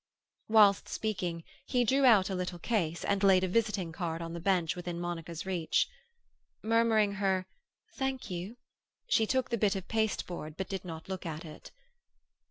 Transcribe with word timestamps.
Whilst 0.47 0.89
speaking, 0.89 1.43
he 1.67 1.83
drew 1.83 2.05
out 2.05 2.31
a 2.31 2.33
little 2.33 2.57
case, 2.57 3.05
and 3.05 3.21
laid 3.21 3.43
a 3.43 3.47
visiting 3.47 3.91
card 3.91 4.19
on 4.19 4.33
the 4.33 4.39
bench 4.39 4.75
within 4.75 4.99
Monica's 4.99 5.45
reach. 5.45 5.87
Murmuring 6.63 7.11
her 7.21 7.45
"thank 7.97 8.31
you," 8.31 8.57
she 9.07 9.27
took 9.27 9.51
the 9.51 9.59
bit 9.59 9.75
of 9.75 9.87
pasteboard, 9.87 10.57
but 10.57 10.69
did 10.69 10.83
not 10.83 11.07
look 11.07 11.27
at 11.27 11.45
it. 11.45 11.69